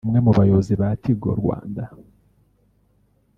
[0.05, 1.83] umwe mu bayobozi ba Tigo Rwanda